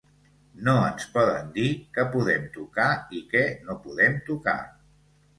No 0.67 0.73
ens 0.85 1.03
poden 1.17 1.51
dir 1.57 1.65
què 1.97 2.05
podem 2.15 2.47
tocar 2.55 2.87
i 3.19 3.21
què 3.33 3.43
no 3.67 3.75
podem 3.83 4.17
tocar. 4.31 4.57